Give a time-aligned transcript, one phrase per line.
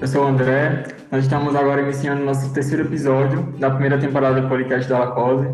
[0.00, 0.84] Eu sou o André.
[1.12, 5.46] Nós estamos agora iniciando nosso terceiro episódio da primeira temporada do podcast da Lacose.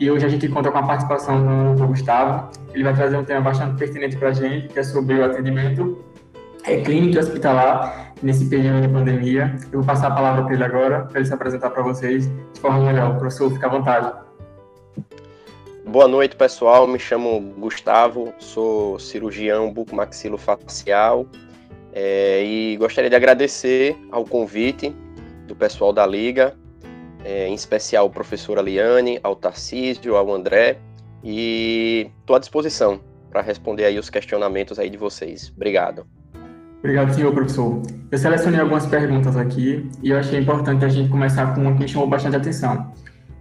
[0.00, 2.50] E hoje a gente conta com a participação do Gustavo.
[2.74, 6.04] Ele vai trazer um tema bastante pertinente para a gente, que é sobre o atendimento
[6.64, 9.54] é, clínico e hospitalar nesse período de pandemia.
[9.70, 12.60] Eu vou passar a palavra para ele agora, para ele se apresentar para vocês de
[12.60, 13.16] forma melhor.
[13.18, 14.12] Professor, fique à vontade.
[15.86, 16.88] Boa noite, pessoal.
[16.88, 21.24] Me chamo Gustavo, sou cirurgião bucomaxilofacial
[21.92, 24.94] é, e gostaria de agradecer ao convite
[25.46, 26.54] do pessoal da Liga,
[27.24, 30.78] é, em especial ao professor Aliane, ao Tarcísio, ao André,
[31.22, 33.00] e estou à disposição
[33.30, 35.52] para responder aí os questionamentos aí de vocês.
[35.54, 36.06] Obrigado.
[36.78, 37.80] Obrigado, senhor professor.
[38.10, 41.86] Eu selecionei algumas perguntas aqui e eu achei importante a gente começar com uma que
[41.86, 42.92] chamou bastante atenção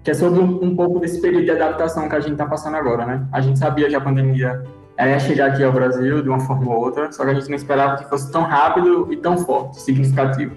[0.04, 2.76] que é sobre um, um pouco desse período de adaptação que a gente está passando
[2.76, 3.28] agora, né?
[3.32, 4.64] A gente sabia que a pandemia
[5.08, 7.56] ia chegar aqui ao Brasil de uma forma ou outra, só que a gente não
[7.56, 10.56] esperava que fosse tão rápido e tão forte, significativo.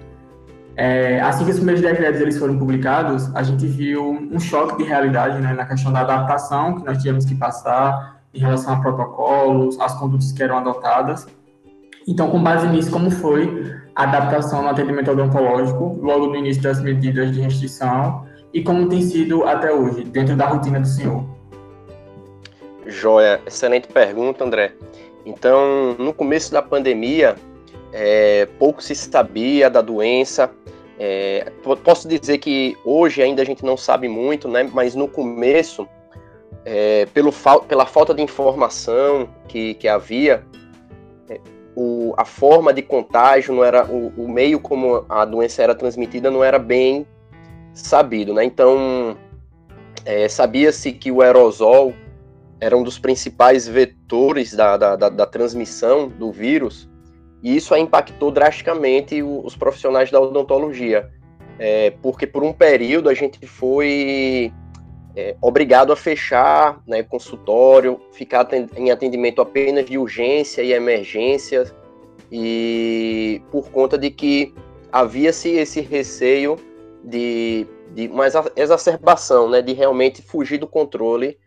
[0.77, 4.83] É, assim que os primeiros decretos eles foram publicados, a gente viu um choque de
[4.83, 9.79] realidade né, na questão da adaptação que nós tínhamos que passar em relação a protocolos,
[9.79, 11.25] as condutas que eram adotadas.
[12.05, 16.81] Então, com base nisso, como foi a adaptação no atendimento odontológico, logo no início das
[16.81, 21.23] medidas de restrição e como tem sido até hoje, dentro da rotina do senhor?
[22.85, 24.73] Joia, excelente pergunta, André.
[25.25, 27.35] Então, no começo da pandemia,
[27.91, 30.51] é, pouco se sabia da doença.
[30.99, 31.51] É,
[31.83, 34.69] posso dizer que hoje ainda a gente não sabe muito, né?
[34.71, 35.87] Mas no começo,
[36.63, 37.33] é, pelo,
[37.67, 40.43] pela falta de informação que, que havia,
[41.29, 41.39] é,
[41.75, 46.29] o, a forma de contágio não era o, o meio como a doença era transmitida
[46.29, 47.05] não era bem
[47.73, 48.45] sabido, né?
[48.45, 49.17] Então,
[50.05, 51.93] é, sabia-se que o aerosol
[52.65, 56.89] era um dos principais vetores da, da, da, da transmissão do vírus,
[57.43, 61.07] e isso impactou drasticamente os profissionais da odontologia,
[61.59, 64.51] é, porque por um período a gente foi
[65.15, 71.71] é, obrigado a fechar né, consultório, ficar em atendimento apenas de urgência e emergência,
[72.31, 74.55] e por conta de que
[74.91, 76.55] havia-se esse receio
[77.03, 78.25] de, de uma
[78.55, 81.37] exacerbação, né, de realmente fugir do controle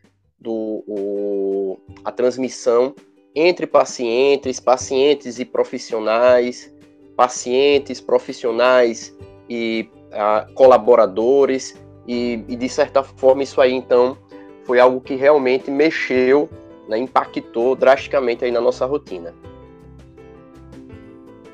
[0.40, 2.94] do o, a transmissão
[3.34, 6.72] entre pacientes, pacientes e profissionais,
[7.16, 9.16] pacientes, profissionais
[9.48, 11.76] e a, colaboradores
[12.06, 14.16] e, e, de certa forma isso aí então
[14.64, 16.48] foi algo que realmente mexeu,
[16.88, 19.34] né, impactou drasticamente aí na nossa rotina.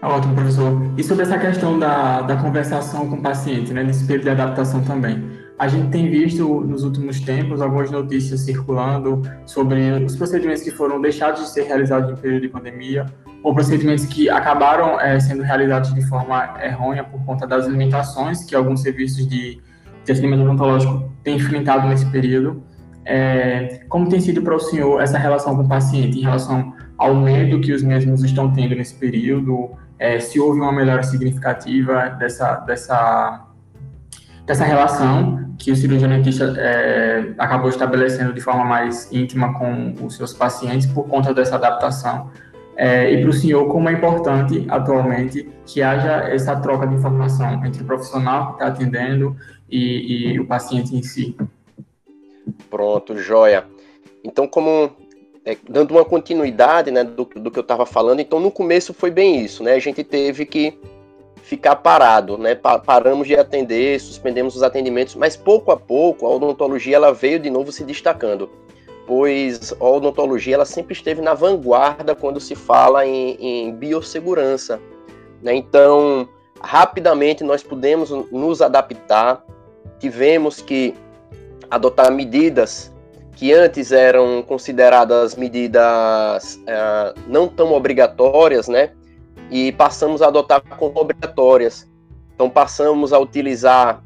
[0.02, 0.72] Ótimo, professor.
[0.98, 4.82] E sobre essa questão da, da conversação com o paciente, né, nesse período de adaptação
[4.84, 5.43] também.
[5.56, 11.00] A gente tem visto nos últimos tempos algumas notícias circulando sobre os procedimentos que foram
[11.00, 13.06] deixados de ser realizados em período de pandemia,
[13.42, 18.54] ou procedimentos que acabaram é, sendo realizados de forma errônea por conta das limitações que
[18.54, 19.60] alguns serviços de,
[20.04, 22.62] de atendimento odontológico têm enfrentado nesse período.
[23.04, 27.14] É, como tem sido para o senhor essa relação com o paciente em relação ao
[27.14, 32.56] medo que os mesmos estão tendo nesse período, é, se houve uma melhora significativa dessa,
[32.60, 33.46] dessa,
[34.46, 40.16] dessa relação que o cirurgião dentista é, acabou estabelecendo de forma mais íntima com os
[40.16, 42.30] seus pacientes por conta dessa adaptação.
[42.76, 47.64] É, e para o senhor, como é importante atualmente que haja essa troca de informação
[47.64, 49.36] entre o profissional que está atendendo
[49.70, 51.36] e, e o paciente em si?
[52.68, 53.64] Pronto, joia.
[54.24, 54.90] Então, como
[55.44, 59.10] é, dando uma continuidade né, do, do que eu estava falando, então no começo foi
[59.10, 59.74] bem isso, né?
[59.74, 60.76] A gente teve que
[61.44, 62.54] ficar parado, né?
[62.54, 67.38] Pa paramos de atender, suspendemos os atendimentos, mas pouco a pouco a odontologia ela veio
[67.38, 68.48] de novo se destacando,
[69.06, 74.80] pois a odontologia ela sempre esteve na vanguarda quando se fala em, em biossegurança,
[75.42, 75.54] né?
[75.54, 76.26] Então
[76.60, 79.44] rapidamente nós pudemos nos adaptar,
[79.98, 80.94] tivemos que
[81.70, 82.90] adotar medidas
[83.36, 88.92] que antes eram consideradas medidas uh, não tão obrigatórias, né?
[89.50, 91.88] E passamos a adotar como obrigatórias.
[92.34, 94.02] Então passamos a utilizar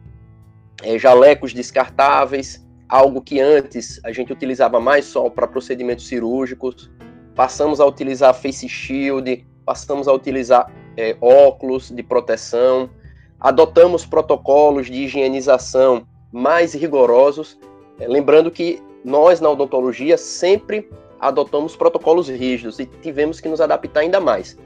[0.82, 6.90] é, jalecos descartáveis, algo que antes a gente utilizava mais só para procedimentos cirúrgicos.
[7.34, 12.90] Passamos a utilizar face shield, passamos a utilizar é, óculos de proteção,
[13.38, 17.58] adotamos protocolos de higienização mais rigorosos,
[18.00, 20.88] é, lembrando que nós na odontologia sempre
[21.20, 24.58] adotamos protocolos rígidos e tivemos que nos adaptar ainda mais.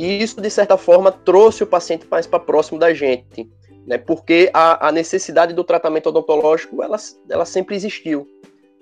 [0.00, 3.48] E isso, de certa forma, trouxe o paciente mais para próximo da gente,
[3.86, 3.98] né?
[3.98, 6.96] porque a, a, necessidade do tratamento odontológico ela,
[7.28, 8.26] ela sempre existiu.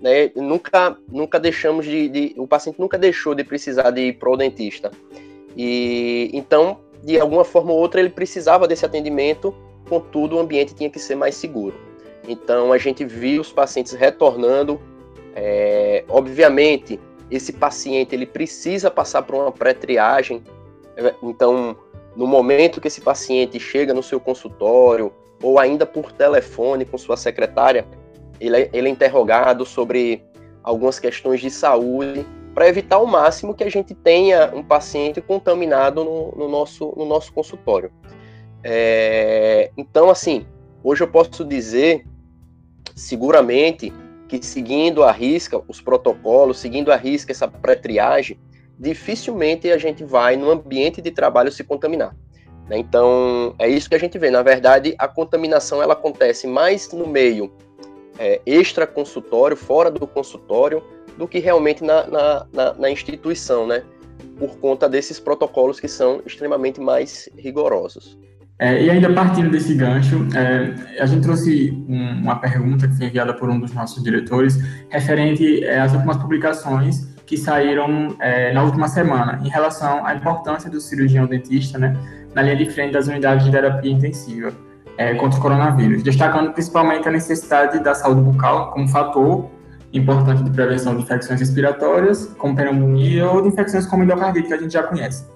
[0.01, 0.31] Né?
[0.37, 4.37] Nunca, nunca deixamos de, de, O paciente nunca deixou de precisar de ir para o
[4.37, 4.93] dentista.
[5.57, 9.55] E então de alguma forma ou outra, ele precisava desse atendimento,
[9.89, 11.75] contudo, o ambiente tinha que ser mais seguro.
[12.27, 14.81] Então, a gente viu os pacientes retornando.
[15.35, 17.01] É, obviamente,
[17.31, 20.43] esse paciente ele precisa passar por uma pré-triagem.
[21.23, 21.77] Então,
[22.17, 25.13] no momento que esse paciente chega no seu consultório,
[25.43, 27.87] ou ainda por telefone com sua secretária,
[28.41, 30.23] ele é, ele é interrogado sobre
[30.63, 36.03] algumas questões de saúde para evitar ao máximo que a gente tenha um paciente contaminado
[36.05, 37.93] no, no nosso, no nosso consultório.
[38.65, 40.45] É, então, assim,
[40.83, 42.05] hoje eu posso dizer
[42.97, 43.93] seguramente
[44.27, 48.39] que seguindo a risca os protocolos, seguindo a risca essa pré-triagem,
[48.79, 52.15] dificilmente a gente vai no ambiente de trabalho se contaminar.
[52.69, 52.79] Né?
[52.79, 54.31] Então, é isso que a gente vê.
[54.31, 57.51] Na verdade, a contaminação ela acontece mais no meio
[58.19, 60.83] é, extra-consultório, fora do consultório,
[61.17, 63.83] do que realmente na, na, na, na, instituição, né?
[64.39, 68.19] Por conta desses protocolos que são extremamente mais rigorosos.
[68.61, 73.07] É, e ainda partindo desse gancho, é, a gente trouxe um, uma pergunta que foi
[73.07, 74.59] enviada por um dos nossos diretores,
[74.89, 80.71] referente é, às últimas publicações que saíram é, na última semana, em relação à importância
[80.71, 81.95] do cirurgião dentista, né,
[82.35, 84.51] na linha de frente das unidades de terapia intensiva
[84.97, 89.51] é, contra o coronavírus, destacando principalmente a necessidade da saúde bucal como fator
[89.93, 94.59] importante de prevenção de infecções respiratórias, como pneumonia ou de infecções como endocardite, que a
[94.59, 95.27] gente já conhece.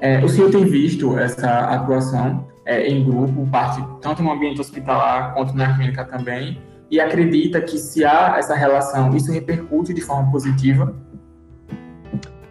[0.00, 5.52] É, o senhor tem visto essa atuação em grupo, parte tanto no ambiente hospitalar quanto
[5.56, 10.94] na clínica também, e acredita que se há essa relação, isso repercute de forma positiva?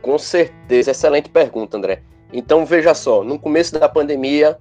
[0.01, 2.01] Com certeza, excelente pergunta, André.
[2.33, 4.57] Então, veja só, no começo da pandemia,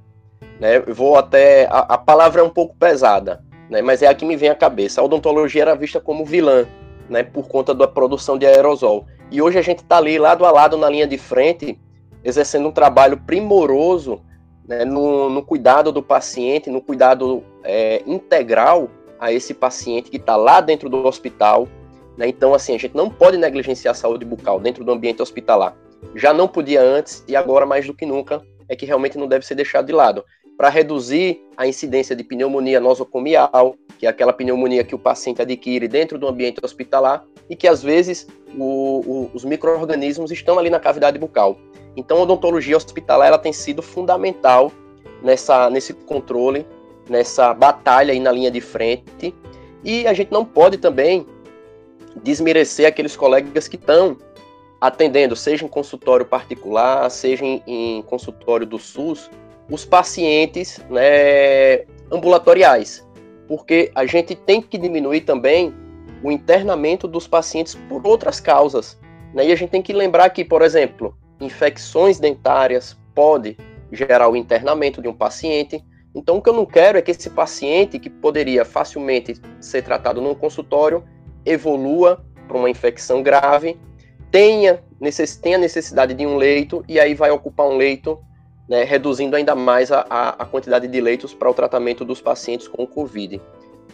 [0.61, 0.81] né?
[0.81, 1.67] vou até.
[1.67, 3.81] A, a, palavra é um pouco pesada, né?
[3.81, 5.01] mas é a que me vem à cabeça.
[5.01, 6.67] A odontologia era vista como vilã,
[7.09, 7.23] né?
[7.23, 9.07] por conta da produção de aerosol.
[9.31, 11.79] E hoje a gente está ali lado a lado na linha de frente,
[12.25, 14.21] exercendo um trabalho primoroso
[14.67, 14.85] né?
[14.85, 20.61] no, no, cuidado do paciente, no cuidado é, integral a esse paciente que está lá
[20.61, 21.69] dentro do hospital.
[22.21, 22.29] Né?
[22.29, 25.75] Então, assim, a gente não pode negligenciar a saúde bucal dentro do ambiente hospitalar.
[26.15, 29.47] Já não podia antes e agora mais do que nunca é que realmente não deve
[29.47, 30.23] ser deixado de lado
[30.57, 35.89] para reduzir a incidência de pneumonia nosocomial, que é aquela pneumonia que o paciente adquire
[35.89, 40.79] dentro do ambiente hospitalar e que às vezes o, o, os micro-organismos estão ali na
[40.79, 41.57] cavidade bucal.
[41.97, 44.71] Então a odontologia hospitalar ela tem sido fundamental
[45.23, 46.67] nessa, nesse controle,
[47.09, 49.35] nessa batalha aí na linha de frente.
[49.83, 51.27] E a gente não pode também
[52.23, 54.17] desmerecer aqueles colegas que estão
[54.81, 59.31] atendendo, seja em consultório particular, seja em, em consultório do SUS,
[59.71, 63.07] os pacientes né, ambulatoriais,
[63.47, 65.75] porque a gente tem que diminuir também
[66.23, 68.99] o internamento dos pacientes por outras causas.
[69.35, 69.47] Né?
[69.47, 73.57] E a gente tem que lembrar que, por exemplo, infecções dentárias pode
[73.93, 75.83] gerar o internamento de um paciente.
[76.15, 80.21] Então, o que eu não quero é que esse paciente, que poderia facilmente ser tratado
[80.21, 81.05] num consultório,
[81.51, 83.79] evolua para uma infecção grave,
[84.31, 88.19] tenha, necess, tenha necessidade de um leito e aí vai ocupar um leito
[88.69, 92.87] né, reduzindo ainda mais a, a, quantidade de leitos para o tratamento dos pacientes com
[92.87, 93.41] Covid.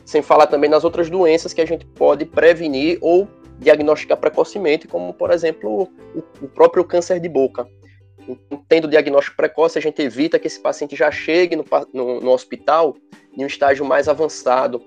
[0.04, 3.26] Sem falar também nas outras doenças que a gente pode prevenir ou
[3.58, 7.66] diagnosticar precocemente, como, por exemplo, o, o próprio câncer de boca.
[8.28, 12.30] Então, tendo diagnóstico precoce, a gente evita que esse paciente já chegue no, no, no
[12.32, 12.94] hospital
[13.34, 14.82] em um estágio mais avançado.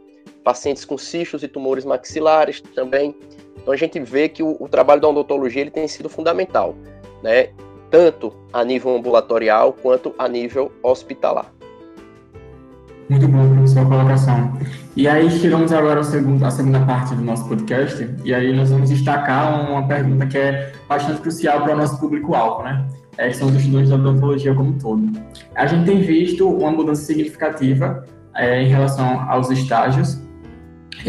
[0.50, 3.15] Pacientes com cistos e tumores maxilares também.
[3.58, 6.75] Então a gente vê que o, o trabalho da odontologia ele tem sido fundamental.
[7.22, 7.50] Né?
[7.89, 11.51] tanto a nível ambulatorial quanto a nível hospitalar.
[13.10, 14.53] Muito bom, sua colocação.
[14.96, 19.68] E aí chegamos agora à segunda parte do nosso podcast, e aí nós vamos destacar
[19.72, 22.88] uma pergunta que é bastante crucial para o nosso público-alvo, né?
[23.18, 25.12] É, que são os estudantes da odontologia como um todo.
[25.56, 30.22] A gente tem visto uma mudança significativa é, em relação aos estágios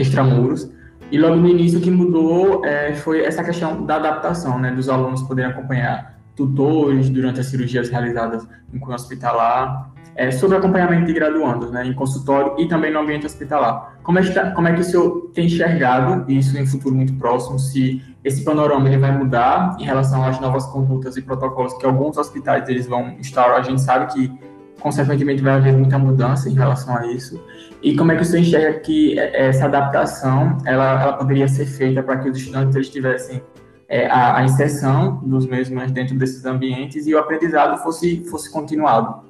[0.00, 0.70] extramuros,
[1.10, 4.88] e logo no início o que mudou é, foi essa questão da adaptação, né, dos
[4.88, 11.12] alunos poderem acompanhar tutores durante as cirurgias realizadas em cunho hospitalar, é, sobre acompanhamento de
[11.12, 13.98] graduandos, né, em consultório e também no ambiente hospitalar.
[14.02, 17.14] Como é, que, tá, como é que o senhor tem enxergado isso em futuro muito
[17.14, 21.86] próximo, se esse panorama ele vai mudar em relação às novas condutas e protocolos que
[21.86, 24.32] alguns hospitais eles vão instaurar, a gente sabe que
[24.80, 27.40] consequentemente vai haver muita mudança em relação a isso.
[27.82, 31.66] E como é que o senhor enxerga que é, essa adaptação ela, ela poderia ser
[31.66, 33.42] feita para que os estudantes eles tivessem
[33.88, 39.24] é, a, a, inserção dos mesmos dentro desses ambientes e o aprendizado fosse, fosse continuado.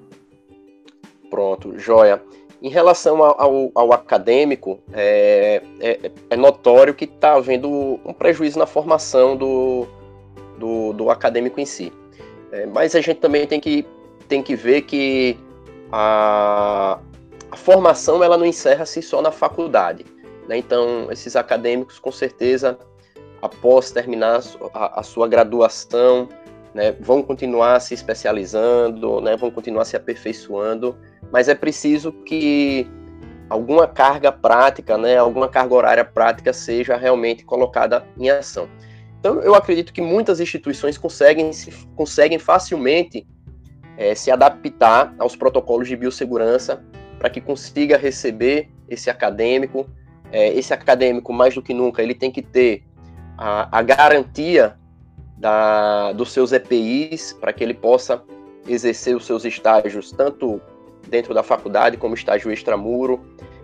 [1.31, 2.21] Pronto, joia.
[2.63, 8.67] Em relação ao, ao acadêmico, é, é, é, notório que está havendo um prejuízo na
[8.67, 9.87] formação do,
[10.59, 11.91] do, do acadêmico em si.
[12.53, 13.87] É, mas a gente também tem que
[14.31, 15.37] tem que ver que
[15.91, 17.01] a,
[17.51, 20.07] a formação ela não encerra-se só na faculdade.
[20.49, 20.57] Né?
[20.57, 22.79] Então, esses acadêmicos, com certeza,
[23.43, 24.41] após terminar
[24.73, 26.29] a, a sua graduação,
[26.73, 30.97] né, vão continuar se especializando, né, vão continuar se aperfeiçoando,
[31.33, 32.89] mas é preciso que
[33.49, 38.69] alguma carga prática, né, alguma carga horária prática seja realmente colocada em ação.
[39.19, 41.51] Então, eu acredito que muitas instituições conseguem,
[41.97, 43.27] conseguem facilmente
[44.01, 46.83] é, se adaptar aos protocolos de biossegurança
[47.19, 49.87] para que consiga receber esse acadêmico.
[50.33, 52.83] É, esse acadêmico, mais do que nunca, ele tem que ter
[53.37, 54.75] a, a garantia
[55.37, 58.23] da, dos seus EPIs para que ele possa
[58.67, 60.63] exercer os seus estágios tanto
[61.09, 63.21] dentro da faculdade como estágio extramuro.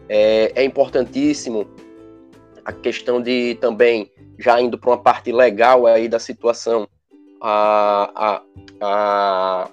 [0.06, 1.66] É, é importantíssimo
[2.62, 6.86] a questão de também, já indo para uma parte legal aí da situação,
[7.40, 8.42] a, a,
[8.80, 9.70] a,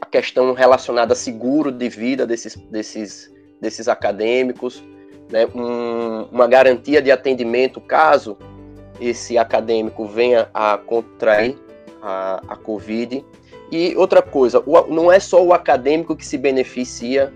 [0.00, 4.82] a questão relacionada a seguro de vida desses, desses, desses acadêmicos,
[5.30, 8.36] né, um, uma garantia de atendimento caso
[9.00, 11.56] esse acadêmico venha a contrair
[12.02, 13.24] a, a Covid.
[13.70, 17.32] E outra coisa, o, não é só o acadêmico que se beneficia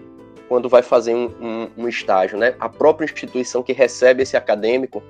[0.48, 2.54] quando vai fazer um, um, um, estágio, né?
[2.58, 5.02] A própria instituição que recebe esse acadêmico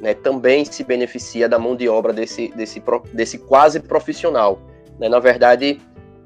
[0.00, 2.82] né, também se beneficia da mão de obra desse, desse,
[3.12, 4.60] desse quase profissional.
[4.98, 5.08] Né?
[5.08, 5.80] Na verdade,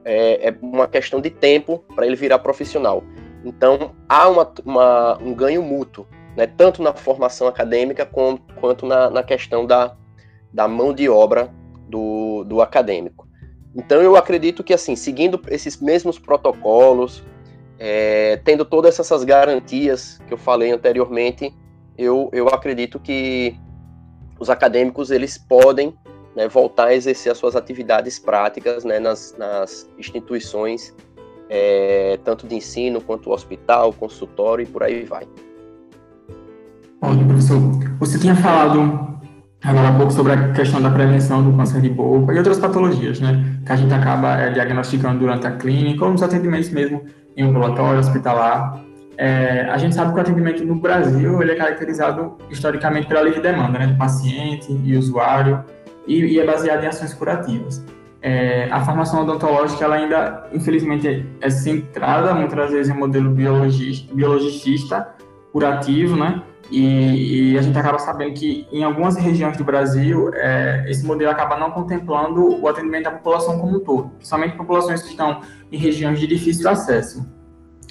[0.09, 3.03] é, é uma questão de tempo para ele virar profissional.
[3.45, 6.07] Então, há uma, uma, um ganho mútuo
[6.39, 9.97] né, tanto na formação acadêmica quanto na, na, questão da,
[10.53, 11.53] da mão de obra
[11.89, 13.27] do, do acadêmico.
[13.75, 17.25] Então eu acredito que assim, seguindo esses mesmos protocolos,
[17.77, 21.53] é, tendo todas essas garantias que eu falei anteriormente,
[21.97, 23.57] eu, eu acredito que
[24.39, 25.93] os acadêmicos eles podem
[26.37, 30.95] né, voltar a exercer as suas atividades práticas né, nas, nas instituições,
[31.49, 35.27] é, tanto de ensino quanto hospital, consultório e por aí vai.
[37.01, 37.61] Ótimo, professor.
[38.01, 39.19] Você tinha falado
[39.63, 43.21] agora há pouco sobre a questão da prevenção do câncer de boca e outras patologias,
[43.21, 43.61] né?
[43.65, 47.05] Que a gente acaba é, diagnosticando durante a clínica ou nos atendimentos mesmo
[47.37, 48.81] em ambulatório, hospitalar.
[49.17, 53.41] É, a gente sabe que o atendimento no Brasil ele é caracterizado historicamente pela livre
[53.41, 53.87] demanda, né?
[53.89, 55.65] Do paciente e usuário
[56.09, 57.85] e, e é baseado em ações curativas.
[58.21, 65.15] É, a formação odontológica ela ainda, infelizmente, é centrada muitas vezes em modelo biologista
[65.53, 66.43] curativo, né?
[66.71, 71.31] E, e, a gente acaba sabendo que em algumas regiões do Brasil, é, esse modelo
[71.31, 75.41] acaba não contemplando o atendimento da população como um todo, principalmente populações que estão
[75.73, 77.27] em regiões de difícil acesso.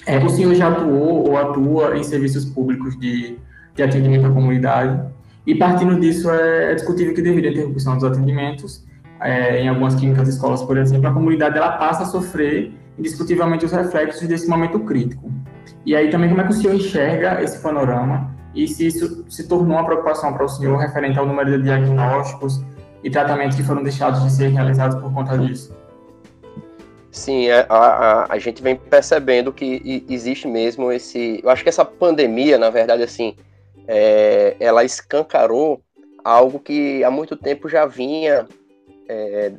[0.05, 3.39] É, o senhor já atuou ou atua em serviços públicos de,
[3.73, 5.01] de atendimento à comunidade,
[5.47, 8.85] e partindo disso é, é discutível que devido à interrupção dos atendimentos,
[9.21, 13.71] é, em algumas clínicas escolas, por exemplo, a comunidade ela passa a sofrer indiscutivelmente os
[13.71, 15.31] reflexos desse momento crítico.
[15.85, 19.47] E aí também como é que o senhor enxerga esse panorama e se isso se
[19.47, 22.61] tornou uma preocupação para o senhor referente ao número de diagnósticos
[23.01, 25.73] e tratamentos que foram deixados de ser realizados por conta disso.
[27.09, 31.39] Sim, é, a, a, a gente vem percebendo que existe mesmo esse.
[31.41, 33.35] Eu acho que essa pandemia, na verdade, assim,
[33.87, 35.81] é, ela escancarou
[36.23, 38.45] algo que há muito tempo já vinha
[39.07, 39.53] é,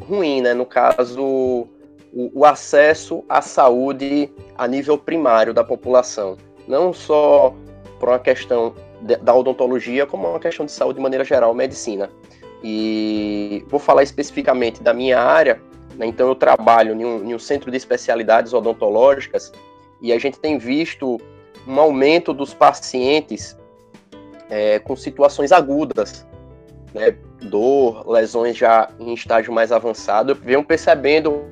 [0.00, 0.54] ruim, né?
[0.54, 6.36] No caso, o, o acesso à saúde a nível primário da população.
[6.66, 7.54] Não só
[8.00, 8.74] por uma questão
[9.20, 12.08] da odontologia, como uma questão de saúde de maneira geral, medicina.
[12.62, 15.60] E vou falar especificamente da minha área,
[15.96, 19.52] né, então eu trabalho em um, em um centro de especialidades odontológicas
[20.00, 21.20] e a gente tem visto
[21.66, 23.56] um aumento dos pacientes
[24.50, 26.26] é, com situações agudas,
[26.92, 31.44] né, dor, lesões já em estágio mais avançado, venham percebendo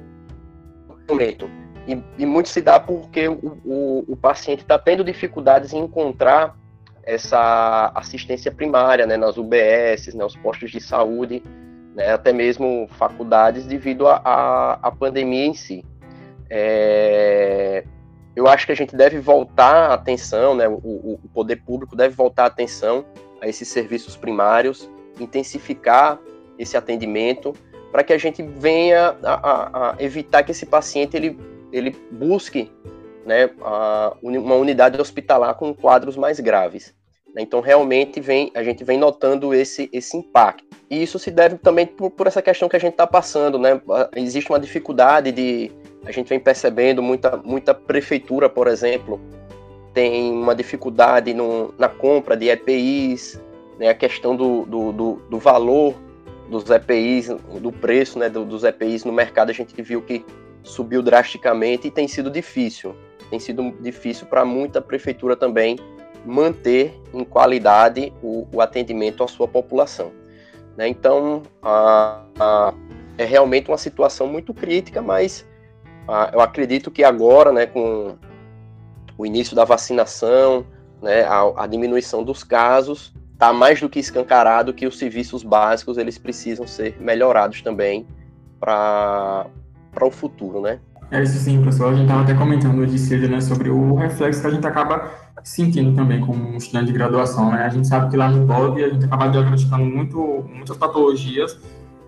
[1.08, 1.48] aumento.
[1.86, 6.56] E, e muito se dá porque o, o, o paciente está tendo dificuldades em encontrar
[7.02, 11.42] essa assistência primária, né, nas UBS, né, os postos de saúde,
[11.94, 15.84] né, até mesmo faculdades, devido à pandemia em si.
[16.48, 17.84] É,
[18.34, 22.14] eu acho que a gente deve voltar a atenção, né, o, o, poder público deve
[22.14, 23.04] voltar a atenção
[23.40, 26.18] a esses serviços primários, intensificar
[26.58, 27.54] esse atendimento,
[27.90, 31.36] para que a gente venha a, a, a evitar que esse paciente ele
[31.72, 32.70] ele busque
[33.24, 36.94] né, a, uma unidade hospitalar com quadros mais graves.
[37.36, 40.64] Então, realmente, vem, a gente vem notando esse, esse impacto.
[40.90, 43.56] E isso se deve também por, por essa questão que a gente está passando.
[43.56, 43.80] Né?
[44.16, 45.70] Existe uma dificuldade de.
[46.04, 49.20] A gente vem percebendo muita, muita prefeitura, por exemplo,
[49.92, 53.40] tem uma dificuldade no, na compra de EPIs,
[53.78, 53.88] né?
[53.88, 55.94] a questão do, do, do, do valor
[56.48, 57.28] dos EPIs,
[57.60, 58.28] do preço né?
[58.28, 60.24] Do, dos EPIs no mercado, a gente viu que
[60.62, 62.94] subiu drasticamente e tem sido difícil.
[63.28, 65.78] Tem sido difícil para muita prefeitura também
[66.24, 70.12] manter em qualidade o, o atendimento à sua população.
[70.76, 70.88] Né?
[70.88, 72.74] Então, a, a,
[73.16, 75.46] é realmente uma situação muito crítica, mas
[76.32, 78.16] eu acredito que agora, né, com
[79.16, 80.66] o início da vacinação,
[81.02, 85.96] né, a, a diminuição dos casos, está mais do que escancarado que os serviços básicos
[85.96, 88.06] eles precisam ser melhorados também
[88.58, 89.46] para
[90.00, 90.78] o futuro, né?
[91.10, 91.88] É isso sim, professor.
[91.88, 95.10] A gente estava até comentando hoje cedo né, sobre o reflexo que a gente acaba
[95.42, 97.50] sentindo também como um estudante de graduação.
[97.50, 97.64] Né?
[97.64, 101.58] A gente sabe que lá no BOB a gente acaba diagnosticando muito, muitas patologias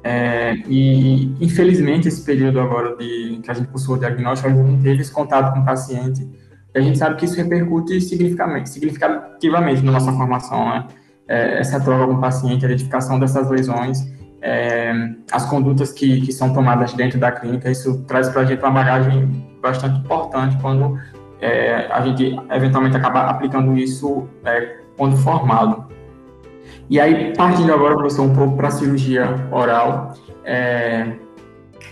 [0.05, 4.71] é, e, infelizmente, esse período agora de, que a gente possui o diagnóstico, a gente
[4.71, 6.29] não teve esse contato com o paciente
[6.75, 10.69] e a gente sabe que isso repercute significativamente, na nossa formação.
[10.69, 10.87] Né?
[11.29, 14.93] É, essa troca com o paciente, a identificação dessas lesões é,
[15.31, 18.73] as condutas que, que são tomadas dentro da clínica, isso traz para a gente uma
[18.73, 19.29] bagagem
[19.63, 20.99] bastante importante quando
[21.41, 25.87] é, a gente eventualmente acaba aplicando isso é, quando formado.
[26.93, 30.13] E aí, partindo agora, professor, um pouco para a cirurgia oral,
[30.45, 31.15] é,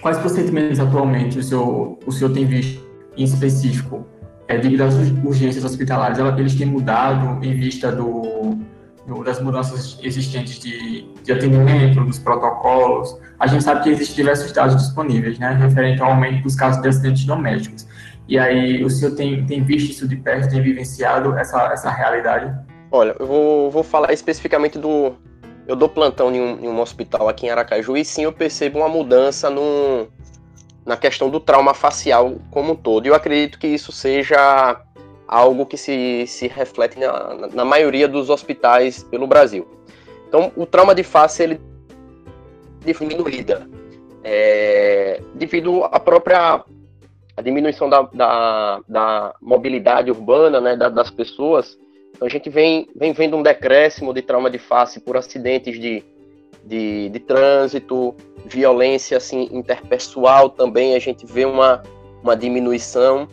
[0.03, 4.07] quais procedimentos atualmente o senhor, o senhor tem visto em específico
[4.47, 6.19] é, devido às urgências hospitalares?
[6.37, 8.59] Eles têm mudado em vista do,
[9.07, 14.53] do, das mudanças existentes de, de atendimento, dos protocolos, a gente sabe que existem diversos
[14.53, 17.89] dados disponíveis, né, referente ao aumento dos casos de acidentes domésticos.
[18.29, 22.55] E aí, o senhor tem, tem visto isso de perto, tem vivenciado essa, essa realidade?
[22.91, 25.15] Olha, eu vou, vou falar especificamente do.
[25.67, 28.79] Eu dou plantão em um, em um hospital aqui em Aracaju e sim eu percebo
[28.79, 30.09] uma mudança no,
[30.85, 33.07] na questão do trauma facial como um todo.
[33.07, 34.81] Eu acredito que isso seja
[35.29, 39.69] algo que se, se reflete na, na maioria dos hospitais pelo Brasil.
[40.27, 41.61] Então, o trauma de face ele
[42.85, 43.69] diminuída
[44.25, 46.65] é, devido à própria
[47.43, 51.79] diminuição da, da, da mobilidade urbana né, da, das pessoas.
[52.21, 56.05] Então, a gente vem, vem vendo um decréscimo de trauma de face por acidentes de,
[56.63, 61.83] de, de trânsito, violência assim, interpessoal também, a gente vê uma,
[62.23, 63.27] uma diminuição.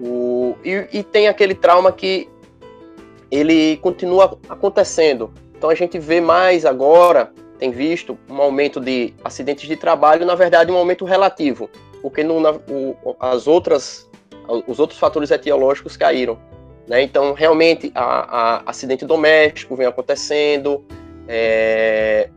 [0.00, 2.30] O, e, e tem aquele trauma que
[3.30, 5.30] ele continua acontecendo.
[5.54, 10.34] Então a gente vê mais agora, tem visto um aumento de acidentes de trabalho, na
[10.34, 11.68] verdade um aumento relativo,
[12.00, 14.08] porque no, na, o, as outras,
[14.66, 16.38] os outros fatores etiológicos caíram.
[16.90, 17.02] Né?
[17.02, 20.84] Então realmente a, a acidente doméstico vem acontecendo,
[21.28, 22.28] é,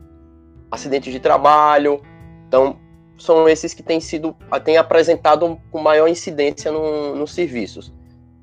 [0.70, 2.00] acidentes de trabalho,
[2.46, 2.78] então
[3.18, 7.92] são esses que têm sido têm apresentado com maior incidência no, nos serviços.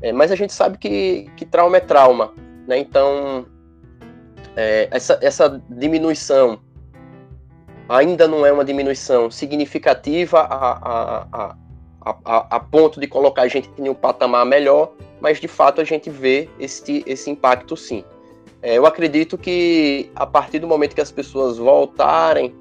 [0.02, 2.34] É, mas a gente sabe que, que trauma é trauma,
[2.68, 2.78] né?
[2.78, 3.46] Então
[4.58, 6.60] é, essa, essa diminuição
[7.88, 11.56] ainda não é uma diminuição significativa a, a, a,
[12.04, 15.84] a, a ponto de colocar a gente em um patamar melhor, mas de fato a
[15.84, 18.04] gente vê esse, esse impacto sim.
[18.62, 22.56] É, eu acredito que a partir do momento que as pessoas voltarem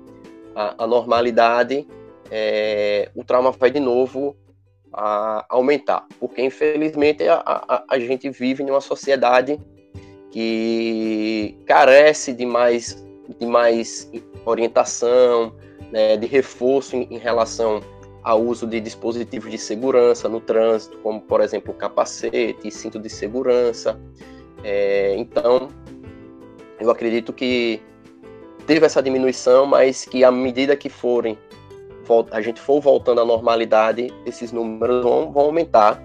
[0.55, 1.87] à, à normalidade,
[2.31, 4.37] é, o trauma vai de novo
[4.92, 9.61] a aumentar, porque infelizmente a, a, a, gente vive em uma sociedade
[10.33, 13.05] que carece de mais,
[13.38, 14.11] de mais
[14.44, 15.55] orientação,
[15.92, 17.81] né, de reforço em, em, relação
[18.22, 23.98] ao uso de dispositivos de segurança no trânsito, como por exemplo capacete, cinto de segurança.
[24.62, 25.68] É, então,
[26.78, 27.80] eu acredito que
[28.66, 31.38] teve essa diminuição, mas que à medida que forem
[32.33, 36.02] a gente for voltando à normalidade, esses números vão, vão aumentar,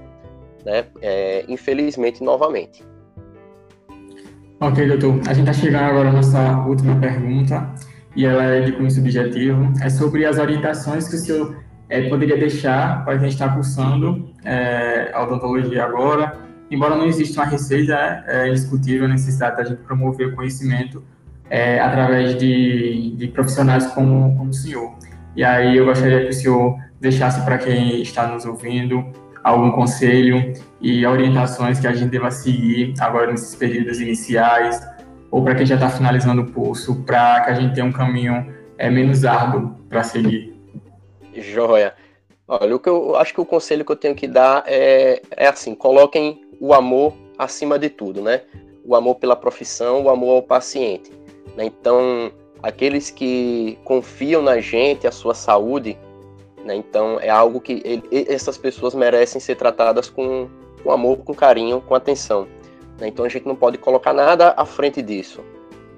[0.64, 0.86] né?
[1.02, 2.86] É, infelizmente, novamente.
[4.60, 5.20] Ok, doutor.
[5.28, 7.74] A gente está chegando agora à nossa última pergunta,
[8.16, 9.74] e ela é de cunho subjetivo.
[9.82, 15.12] É sobre as orientações que o senhor é, poderia deixar para quem está cursando é,
[15.14, 16.38] a odontologia agora.
[16.70, 21.04] Embora não exista uma receita, é, é indiscutível a necessidade da gente promover o conhecimento
[21.50, 24.96] é, através de, de profissionais como, como o senhor.
[25.36, 29.06] E aí eu gostaria que o senhor deixasse para quem está nos ouvindo
[29.44, 34.82] algum conselho e orientações que a gente deva seguir agora nesses períodos iniciais,
[35.30, 38.48] ou para quem já está finalizando o curso, para que a gente tenha um caminho
[38.78, 40.55] é, menos árduo para seguir.
[41.42, 41.94] Joia.
[42.48, 45.48] Olha, o que eu acho que o conselho que eu tenho que dar é, é
[45.48, 48.42] assim: coloquem o amor acima de tudo, né?
[48.84, 51.12] O amor pela profissão, o amor ao paciente.
[51.56, 51.66] Né?
[51.66, 55.98] Então, aqueles que confiam na gente, a sua saúde,
[56.66, 56.76] né?
[56.76, 60.50] Então é algo que ele, essas pessoas merecem ser tratadas com,
[60.84, 62.48] com amor, com carinho, com atenção.
[63.00, 63.08] Né?
[63.08, 65.44] Então a gente não pode colocar nada à frente disso.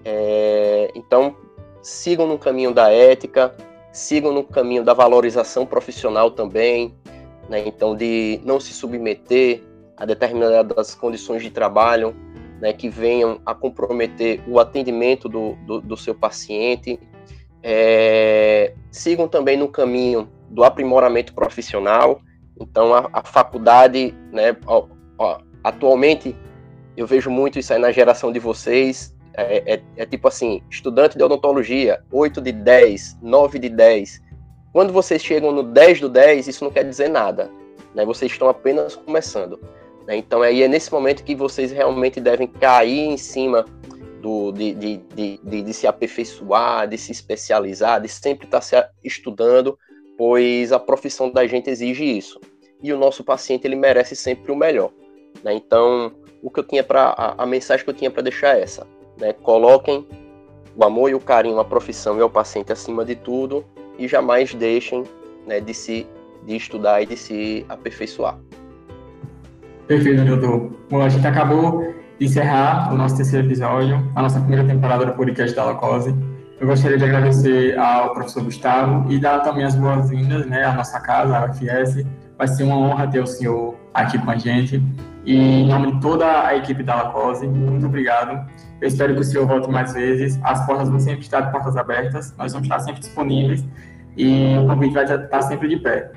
[0.03, 1.35] É, então
[1.81, 3.55] sigam no caminho da ética,
[3.97, 6.93] sigam no caminho da valorização profissional também.
[7.49, 7.63] né?
[7.65, 9.63] Então, de não se submeter
[9.97, 12.15] a determinadas condições de trabalho,
[12.61, 16.99] né, que venham a comprometer o atendimento do, do, do seu paciente.
[17.63, 22.21] É, sigam também no caminho do aprimoramento profissional.
[22.59, 24.85] Então, a, a faculdade, né, ó,
[25.17, 26.35] ó, atualmente,
[26.95, 29.16] eu vejo muito isso aí na geração de vocês.
[29.37, 34.21] É, é, é, tipo assim: estudante de odontologia, 8 de 10, 9 de 10.
[34.73, 37.49] Quando vocês chegam no 10 do 10, isso não quer dizer nada.
[37.93, 38.03] Né?
[38.03, 39.59] Vocês estão apenas começando.
[40.07, 40.17] Né?
[40.17, 43.63] Então, aí é nesse momento que vocês realmente devem cair em cima
[44.21, 49.77] do, de, de, de, de, se aperfeiçoar, de se especializar, de sempre estar se estudando,
[50.17, 52.39] pois a profissão da gente exige isso.
[52.81, 54.91] E o nosso paciente ele merece sempre o melhor.
[55.43, 55.53] Né?
[55.53, 58.61] Então, o que eu tinha para a, a, mensagem que eu tinha para deixar é
[58.61, 58.87] essa:
[59.19, 59.33] né?
[59.33, 60.07] coloquem
[60.75, 63.65] o amor e o carinho à profissão e ao paciente acima de tudo
[63.97, 65.03] e jamais deixem
[65.45, 66.07] né, de se
[66.45, 68.37] de estudar e de se aperfeiçoar.
[69.85, 70.71] Perfeito, doutor.
[70.89, 75.13] Bom, a gente acabou de encerrar o nosso terceiro episódio, a nossa primeira temporada do
[75.13, 76.15] podcast da Lacose.
[76.59, 80.99] Eu gostaria de agradecer ao professor Gustavo e dar também as boas-vindas né, à nossa
[80.99, 82.05] casa, à UFS.
[82.37, 84.81] Vai ser uma honra ter o senhor aqui com a gente.
[85.27, 88.49] E em nome de toda a equipe da Lacose, muito obrigado.
[88.79, 90.39] Eu espero que o senhor volte mais vezes.
[90.41, 93.61] As portas vão sempre estar de portas abertas, nós vamos estar sempre disponíveis
[94.15, 96.13] e o convite vai estar sempre de pé.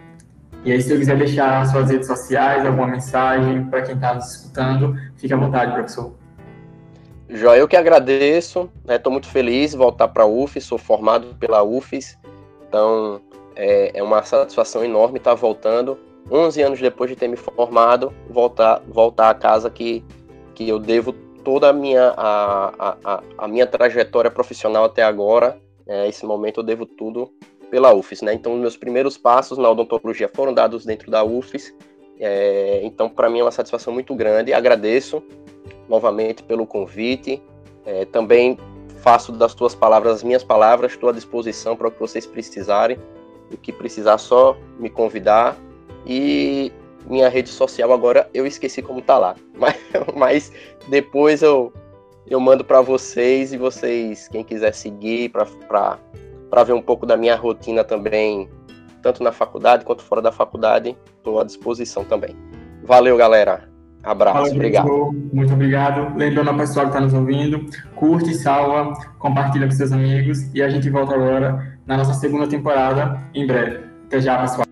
[0.65, 4.33] E aí, se eu quiser deixar suas redes sociais, alguma mensagem para quem está nos
[4.33, 6.15] escutando, fique à vontade, professor.
[7.29, 11.35] Jó, eu que agradeço, estou né, muito feliz de voltar para a UFES, sou formado
[11.41, 12.17] pela UFES,
[12.69, 13.21] então
[13.57, 15.99] é, é uma satisfação enorme estar voltando,
[16.31, 20.05] 11 anos depois de ter me formado, voltar, voltar à casa que,
[20.55, 21.13] que eu devo
[21.45, 26.65] toda a minha, a, a, a minha trajetória profissional até agora, é, esse momento eu
[26.65, 27.33] devo tudo
[27.71, 28.35] pela UFES, né?
[28.35, 31.75] Então, meus primeiros passos na odontologia foram dados dentro da UFES.
[32.19, 34.53] É, então, para mim é uma satisfação muito grande.
[34.53, 35.23] Agradeço
[35.89, 37.43] novamente pelo convite.
[37.87, 38.59] É, também
[38.99, 40.93] faço das tuas palavras as minhas palavras.
[40.93, 42.99] Estou à disposição para o que vocês precisarem.
[43.53, 45.57] O que precisar, só me convidar.
[46.07, 46.73] E
[47.07, 49.35] minha rede social agora eu esqueci como tá lá.
[49.59, 49.77] Mas,
[50.15, 50.53] mas
[50.89, 51.73] depois eu,
[52.27, 57.37] eu mando para vocês e vocês, quem quiser seguir para ver um pouco da minha
[57.37, 58.49] rotina também,
[59.03, 62.35] tanto na faculdade quanto fora da faculdade, estou à disposição também.
[62.85, 63.69] Valeu, galera.
[64.03, 65.13] Abraço, Fala, obrigado.
[65.33, 66.17] Muito obrigado.
[66.17, 70.71] Lembrando ao pessoal que está nos ouvindo, curte, salva, compartilha com seus amigos e a
[70.71, 73.85] gente volta agora na nossa segunda temporada em breve.
[74.07, 74.70] Até já, pessoal.